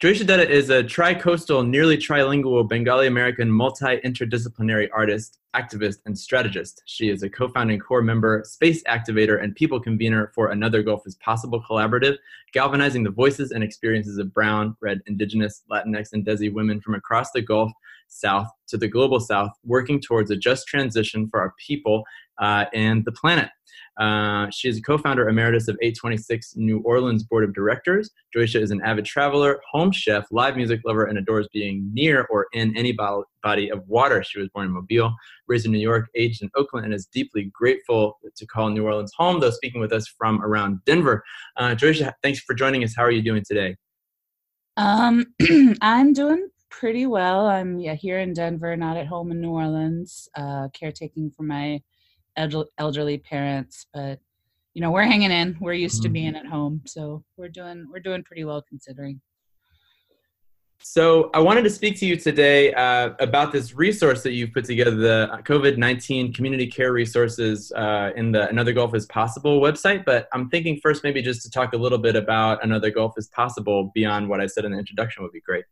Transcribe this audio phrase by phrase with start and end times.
[0.00, 6.84] Jayeesha Dutta is a tri-coastal, nearly trilingual Bengali American multi-interdisciplinary artist, activist, and strategist.
[6.86, 11.16] She is a co-founding core member, space activator, and people convener for Another Gulf is
[11.16, 12.16] Possible collaborative,
[12.52, 17.32] galvanizing the voices and experiences of brown, red, indigenous, Latinx, and Desi women from across
[17.32, 17.72] the Gulf
[18.08, 22.04] South to the global South, working towards a just transition for our people
[22.38, 23.50] uh, and the planet.
[23.98, 28.10] Uh, she is a co-founder emeritus of 826 New Orleans Board of Directors.
[28.34, 32.46] Jayeesha is an avid traveler, home chef, live music lover, and adores being near or
[32.52, 32.96] in any
[33.42, 34.22] body of water.
[34.22, 35.12] She was born in Mobile,
[35.48, 39.12] raised in New York, aged in Oakland, and is deeply grateful to call New Orleans
[39.16, 41.24] home, though speaking with us from around Denver.
[41.56, 41.74] Uh,
[42.22, 42.94] thanks for joining us.
[42.96, 43.76] How are you doing today?
[44.76, 45.26] Um,
[45.80, 47.46] I'm doing pretty well.
[47.46, 51.82] I'm yeah, here in Denver, not at home in New Orleans, uh, caretaking for my
[52.78, 54.20] elderly parents, but
[54.74, 55.56] you know we're hanging in.
[55.60, 56.46] We're used to being mm-hmm.
[56.46, 59.20] at home, so we're doing we're doing pretty well considering.
[60.80, 64.64] So I wanted to speak to you today uh, about this resource that you've put
[64.64, 70.04] together, the COVID-19 community care resources uh, in the Another Gulf is Possible website.
[70.04, 73.26] But I'm thinking first maybe just to talk a little bit about Another Gulf is
[73.26, 75.64] Possible beyond what I said in the introduction would be great.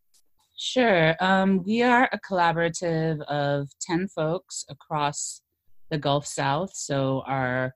[0.58, 1.14] Sure.
[1.20, 5.42] Um, we are a collaborative of 10 folks across
[5.90, 6.70] the Gulf South.
[6.74, 7.74] So our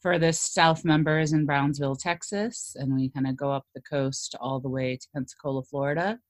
[0.00, 4.36] furthest south member is in Brownsville, Texas, and we kind of go up the coast
[4.40, 6.20] all the way to Pensacola, Florida.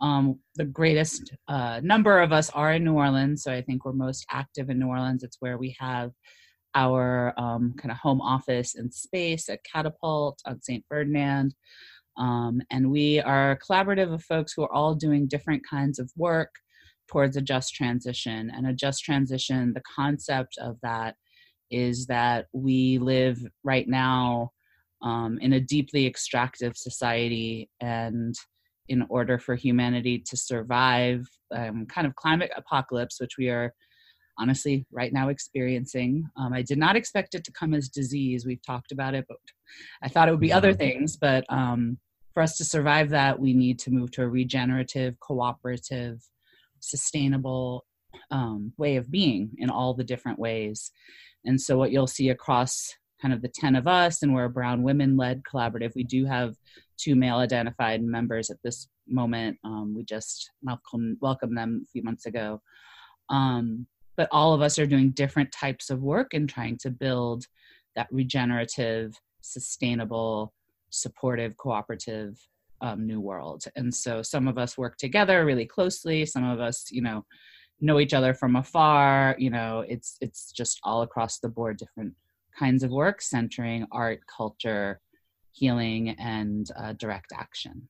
[0.00, 3.92] Um, the greatest uh, number of us are in New Orleans, so I think we're
[3.92, 5.22] most active in New Orleans.
[5.22, 6.10] It's where we have
[6.74, 10.84] our um, kind of home office and space at Catapult on St.
[10.88, 11.54] Ferdinand.
[12.18, 16.10] Um, and we are a collaborative of folks who are all doing different kinds of
[16.16, 16.50] work
[17.08, 18.50] towards a just transition.
[18.54, 21.16] And a just transition, the concept of that
[21.70, 24.52] is that we live right now
[25.02, 27.68] um, in a deeply extractive society.
[27.80, 28.34] And
[28.88, 33.72] in order for humanity to survive um, kind of climate apocalypse, which we are
[34.38, 36.24] honestly right now experiencing.
[36.36, 38.44] Um, I did not expect it to come as disease.
[38.44, 39.38] We've talked about it, but
[40.02, 40.78] I thought it would be other mm-hmm.
[40.78, 41.16] things.
[41.16, 41.98] But um,
[42.36, 46.22] for us to survive that, we need to move to a regenerative, cooperative,
[46.80, 47.86] sustainable
[48.30, 50.92] um, way of being in all the different ways.
[51.46, 54.50] And so, what you'll see across kind of the 10 of us, and we're a
[54.50, 56.56] brown women led collaborative, we do have
[56.98, 59.56] two male identified members at this moment.
[59.64, 62.60] Um, we just welcome, welcomed them a few months ago.
[63.30, 67.46] Um, but all of us are doing different types of work and trying to build
[67.94, 70.52] that regenerative, sustainable,
[70.90, 72.38] supportive, cooperative
[72.80, 73.64] um, new world.
[73.76, 76.26] And so some of us work together really closely.
[76.26, 77.24] Some of us, you know,
[77.80, 79.34] know each other from afar.
[79.38, 82.14] You know, it's it's just all across the board, different
[82.58, 85.00] kinds of work centering art, culture,
[85.52, 87.88] healing, and uh, direct action.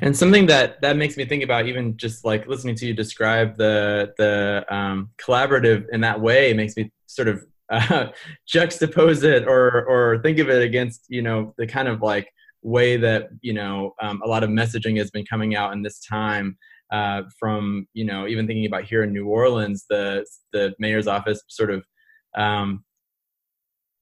[0.00, 3.56] And something that that makes me think about, even just like listening to you describe
[3.56, 8.08] the the um, collaborative in that way, makes me sort of uh,
[8.52, 12.28] juxtapose it or or think of it against you know the kind of like
[12.62, 16.00] way that you know um, a lot of messaging has been coming out in this
[16.00, 16.56] time
[16.92, 21.42] uh, from you know even thinking about here in New Orleans, the the mayor's office
[21.48, 21.84] sort of
[22.36, 22.84] um,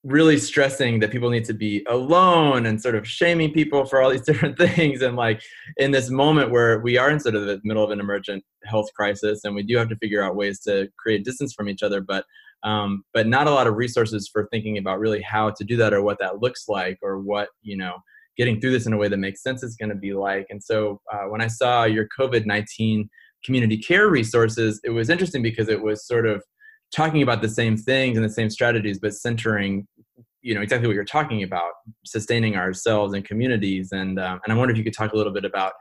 [0.07, 4.11] really stressing that people need to be alone and sort of shaming people for all
[4.11, 5.03] these different things.
[5.03, 5.43] And like
[5.79, 8.89] in this moment where we are in sort of the middle of an emergent health
[8.95, 12.01] crisis and we do have to figure out ways to create distance from each other
[12.01, 12.25] but
[12.63, 15.93] um, but not a lot of resources for thinking about really how to do that
[15.93, 17.95] or what that looks like or what you know
[18.37, 20.47] getting through this in a way that makes sense is going to be like.
[20.51, 23.09] And so uh, when I saw your COVID 19
[23.45, 26.43] community care resources, it was interesting because it was sort of
[26.95, 29.87] talking about the same things and the same strategies, but centering
[30.43, 31.73] you know exactly what you're talking about
[32.05, 35.33] sustaining ourselves and communities and um, and i wonder if you could talk a little
[35.33, 35.73] bit about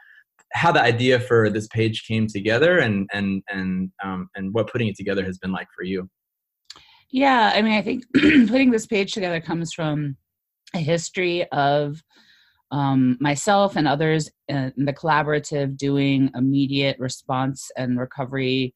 [0.54, 4.88] how the idea for this page came together and and and um, and what putting
[4.88, 6.10] it together has been like for you
[7.12, 10.16] yeah i mean i think putting this page together comes from
[10.74, 12.02] a history of
[12.72, 18.74] um, myself and others in the collaborative doing immediate response and recovery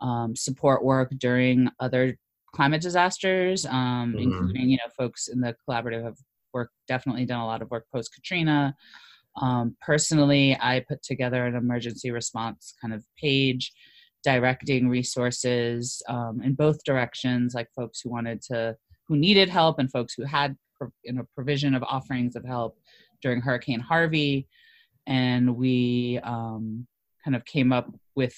[0.00, 2.16] um, support work during other
[2.54, 4.18] climate disasters, um, mm-hmm.
[4.18, 6.16] including you know folks in the collaborative have
[6.52, 8.74] work definitely done a lot of work post Katrina.
[9.40, 13.72] Um, personally, I put together an emergency response kind of page
[14.24, 18.76] directing resources um, in both directions, like folks who wanted to
[19.06, 20.56] who needed help and folks who had
[21.04, 22.78] you know provision of offerings of help
[23.22, 24.48] during Hurricane Harvey,
[25.06, 26.86] and we um,
[27.24, 28.36] kind of came up with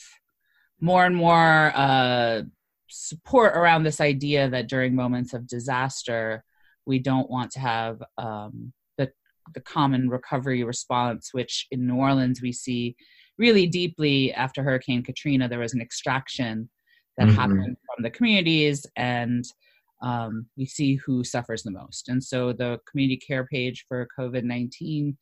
[0.81, 2.43] more and more uh,
[2.89, 6.45] support around this idea that during moments of disaster,
[6.85, 9.11] we don't want to have um, the
[9.55, 12.97] the common recovery response, which in New Orleans we see
[13.39, 15.49] really deeply after Hurricane Katrina.
[15.49, 16.69] There was an extraction
[17.17, 17.37] that mm-hmm.
[17.37, 19.45] happened from the communities, and
[20.03, 22.09] um, we see who suffers the most.
[22.09, 25.17] And so the community care page for COVID 19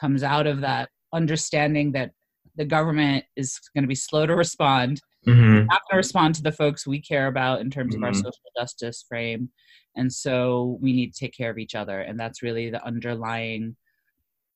[0.00, 2.12] comes out of that understanding that
[2.56, 5.66] the government is going to be slow to respond, mm-hmm.
[5.66, 8.04] not going to respond to the folks we care about in terms mm-hmm.
[8.04, 8.18] of our mm-hmm.
[8.18, 9.50] social justice frame.
[9.96, 12.00] And so we need to take care of each other.
[12.00, 13.76] And that's really the underlying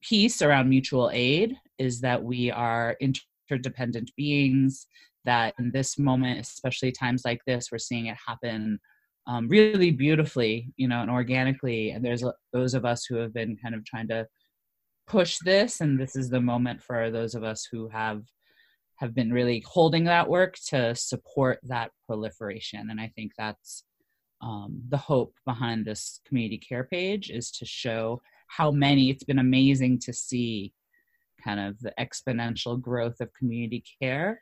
[0.03, 4.87] piece around mutual aid is that we are interdependent beings
[5.25, 8.79] that in this moment especially times like this we're seeing it happen
[9.27, 13.57] um, really beautifully you know and organically and there's those of us who have been
[13.57, 14.27] kind of trying to
[15.07, 18.23] push this and this is the moment for those of us who have
[18.97, 23.85] have been really holding that work to support that proliferation and i think that's
[24.43, 29.39] um, the hope behind this community care page is to show how many it's been
[29.39, 30.73] amazing to see
[31.45, 34.41] kind of the exponential growth of community care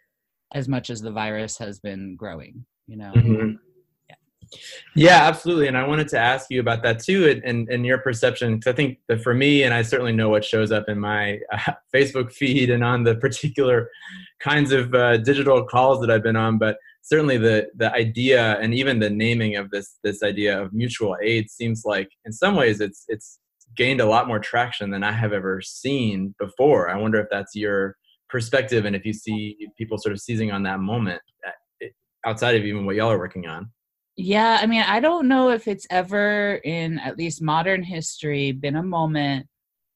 [0.55, 3.53] as much as the virus has been growing you know mm-hmm.
[4.95, 5.69] Yeah, absolutely.
[5.69, 8.57] And I wanted to ask you about that too, and, and, your perception.
[8.57, 11.39] Because I think that for me, and I certainly know what shows up in my
[11.53, 13.89] uh, Facebook feed and on the particular
[14.41, 18.75] kinds of uh, digital calls that I've been on, but certainly the the idea and
[18.75, 22.81] even the naming of this this idea of mutual aid seems like in some ways
[22.81, 23.41] it's it's
[23.77, 26.89] gained a lot more traction than I have ever seen before.
[26.89, 27.97] I wonder if that's your
[28.29, 31.87] perspective and if you see people sort of seizing on that moment uh,
[32.27, 33.71] outside of even what y'all are working on.
[34.17, 38.77] Yeah, I mean, I don't know if it's ever in at least modern history been
[38.77, 39.47] a moment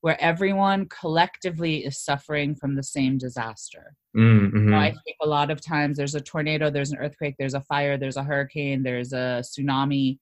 [0.00, 3.94] where everyone collectively is suffering from the same disaster.
[4.16, 4.56] Mm-hmm.
[4.56, 7.54] You know, I think a lot of times there's a tornado, there's an earthquake, there's
[7.54, 10.18] a fire, there's a hurricane, there's a tsunami,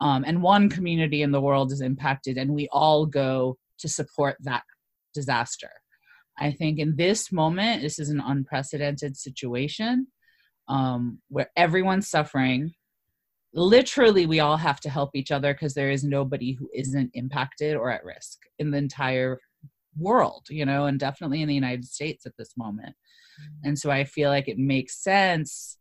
[0.00, 4.36] um, and one community in the world is impacted, and we all go to support
[4.40, 4.62] that
[5.14, 5.70] disaster.
[6.38, 10.06] I think in this moment, this is an unprecedented situation
[10.68, 12.72] um, where everyone's suffering
[13.52, 17.74] literally we all have to help each other because there is nobody who isn't impacted
[17.74, 19.38] or at risk in the entire
[19.98, 23.68] world you know and definitely in the united states at this moment mm-hmm.
[23.68, 25.78] and so i feel like it makes sense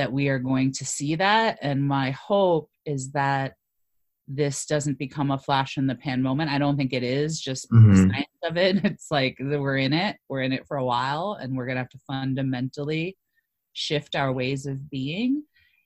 [0.00, 1.58] that we are going to see that.
[1.60, 3.52] And my hope is that
[4.26, 6.50] this doesn't become a flash in the pan moment.
[6.50, 7.90] I don't think it is just mm-hmm.
[7.90, 8.76] the science of it.
[8.84, 10.16] It's like we're in it.
[10.30, 13.18] We're in it for a while and we're going to have to fundamentally
[13.74, 15.42] shift our ways of being.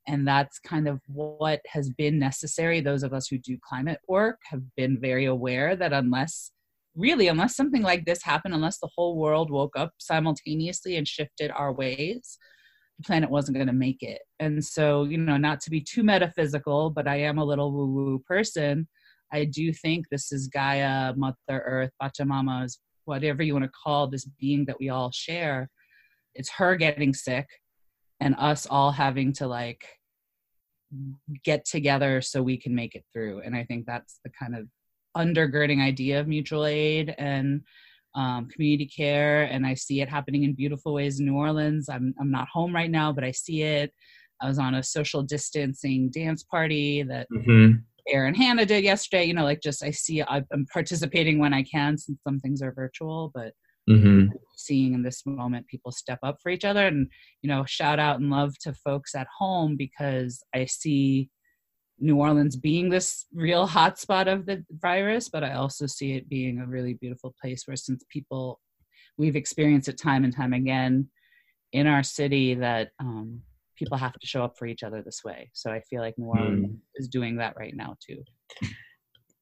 [0.07, 2.81] And that's kind of what has been necessary.
[2.81, 6.53] Those of us who do climate work have been very aware that unless
[6.95, 11.51] really unless something like this happened unless the whole world woke up simultaneously and shifted
[11.51, 12.39] our ways
[12.99, 14.23] the planet wasn't going to make it.
[14.41, 17.87] And so you know not to be too metaphysical but i am a little woo
[17.87, 18.89] woo person.
[19.33, 22.69] I do think this is gaia mother earth pachamama
[23.07, 25.69] whatever you want to call this being that we all share.
[26.35, 27.47] It's her getting sick
[28.21, 29.85] and us all having to like
[31.45, 33.41] get together so we can make it through.
[33.45, 34.69] And i think that's the kind of
[35.17, 37.15] undergirding idea of mutual aid.
[37.19, 37.63] And
[38.15, 42.15] um, community care and i see it happening in beautiful ways in new orleans I'm,
[42.21, 43.93] I'm not home right now but i see it
[44.41, 47.79] i was on a social distancing dance party that mm-hmm.
[48.07, 49.25] Aaron Hanna did yesterday.
[49.25, 52.71] You know, like just I see I'm participating when I can since some things are
[52.71, 53.55] virtual, but
[53.89, 54.29] mm-hmm.
[54.57, 57.09] seeing in this moment people step up for each other and
[57.43, 61.29] you know shout out and love to folks at home because i see
[61.99, 66.59] new orleans being this real hotspot of the virus but i also see it being
[66.59, 68.61] a really beautiful place where since people
[69.17, 71.09] we've experienced it time and time again
[71.73, 73.41] in our city that um,
[73.77, 76.27] people have to show up for each other this way so i feel like new
[76.27, 76.79] orleans mm.
[76.97, 78.23] is doing that right now too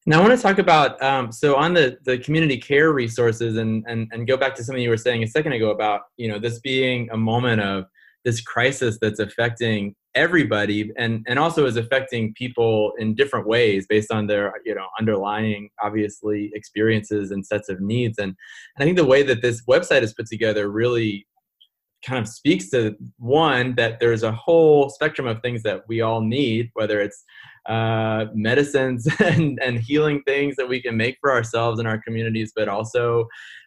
[0.04, 3.85] now I want to talk about um, so on the the community care resources and,
[3.87, 6.40] and and go back to something you were saying a second ago about you know
[6.40, 7.85] this being a moment of
[8.25, 14.12] this crisis that's affecting everybody and and also is affecting people in different ways based
[14.12, 18.19] on their you know underlying obviously experiences and sets of needs.
[18.19, 18.35] And,
[18.76, 21.26] and I think the way that this website is put together really
[22.04, 26.21] kind of speaks to one that there's a whole spectrum of things that we all
[26.21, 27.25] need whether it's
[27.66, 32.52] uh, medicines and, and healing things that we can make for ourselves and our communities,
[32.54, 33.26] but also,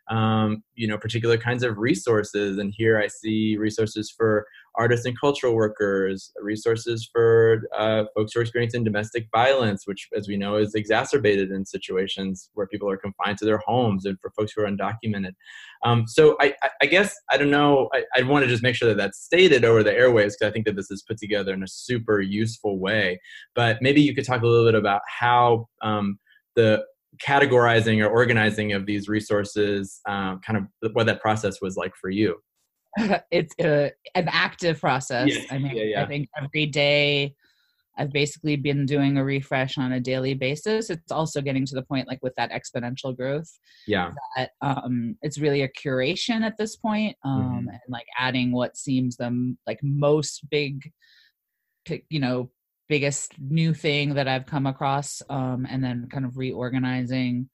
[0.09, 2.57] um, you know, particular kinds of resources.
[2.57, 4.45] And here I see resources for
[4.77, 10.27] artists and cultural workers, resources for uh, folks who are experiencing domestic violence, which, as
[10.27, 14.31] we know, is exacerbated in situations where people are confined to their homes, and for
[14.37, 15.33] folks who are undocumented.
[15.83, 17.89] Um, so I, I, guess I don't know.
[17.93, 20.51] I, I want to just make sure that that's stated over the airwaves because I
[20.51, 23.19] think that this is put together in a super useful way.
[23.53, 26.17] But maybe you could talk a little bit about how um,
[26.55, 26.83] the
[27.23, 32.09] categorizing or organizing of these resources, um, kind of what that process was like for
[32.09, 32.35] you.
[33.31, 35.29] it's a, an active process.
[35.33, 36.01] Yeah, I mean, yeah, yeah.
[36.03, 37.35] I think every day
[37.97, 40.89] I've basically been doing a refresh on a daily basis.
[40.89, 43.49] It's also getting to the point, like with that exponential growth,
[43.87, 44.11] Yeah.
[44.35, 47.57] that um, it's really a curation at this point, um, Mhm.
[47.71, 50.91] and like adding what seems the like most big,
[52.09, 52.51] you know,
[52.87, 57.49] biggest new thing that I've come across, um, and then kind of reorganizing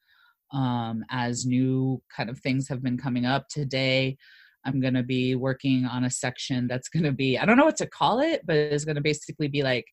[0.54, 4.18] um, as new kind of things have been coming up today.
[4.66, 7.66] I'm going to be working on a section that's going to be, I don't know
[7.66, 9.86] what to call it, but it's going to basically be like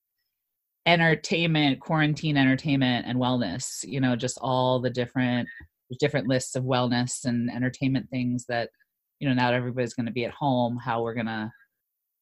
[0.87, 3.85] entertainment, quarantine entertainment, and wellness.
[3.87, 5.49] You know, just all the different
[6.01, 8.69] different lists of wellness and entertainment things that
[9.21, 10.79] you know now that everybody's going to be at home.
[10.83, 11.51] How we're going to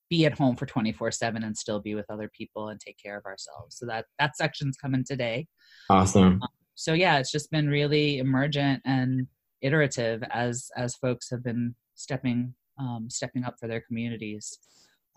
[0.09, 3.17] be at home for 24 7 and still be with other people and take care
[3.17, 5.47] of ourselves so that that section's coming today
[5.91, 6.41] Awesome.
[6.43, 9.27] Um, so yeah it's just been really emergent and
[9.63, 14.59] iterative as as folks have been stepping um, stepping up for their communities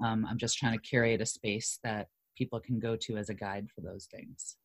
[0.03, 2.07] um, i'm just trying to curate a space that
[2.37, 4.57] people can go to as a guide for those things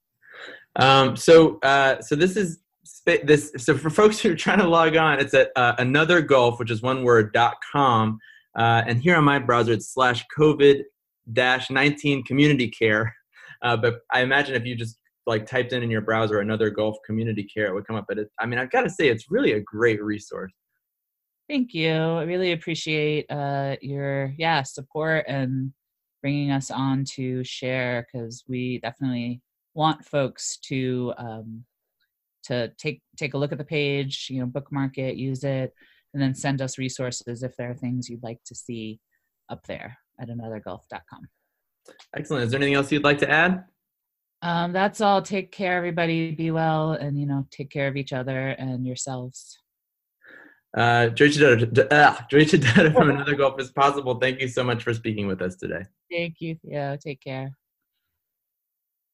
[0.77, 2.59] Um, so, uh, so this is
[3.07, 3.53] this.
[3.57, 6.73] So for folks who are trying to log on, it's at uh, another gulf, which
[6.73, 8.19] is one word dot com.
[8.59, 10.83] Uh, and here on my browser, it's slash COVID
[11.33, 13.15] dash nineteen community care.
[13.63, 16.97] Uh, but I imagine if you just like typed in in your browser another gulf
[17.07, 18.07] community care, it would come up.
[18.09, 20.53] But it, I mean, I've got to say, it's really a great resource.
[21.49, 21.93] Thank you.
[21.93, 25.73] I really appreciate uh, your yeah support and
[26.23, 29.43] bringing us on to share because we definitely
[29.75, 31.65] want folks to um,
[32.45, 35.75] to take take a look at the page you know bookmark it use it
[36.13, 39.01] and then send us resources if there are things you'd like to see
[39.51, 41.29] up there at anothergulf.com
[42.17, 42.45] Excellent.
[42.45, 43.65] Is there anything else you'd like to add?
[44.41, 45.21] um, that's all.
[45.21, 46.31] Take care everybody.
[46.31, 49.59] Be well and you know take care of each other and yourselves
[50.77, 54.19] Uh, Chidetta, uh, from Another Gulf is Possible.
[54.19, 55.83] Thank you so much for speaking with us today.
[56.11, 57.57] thank you yeah take care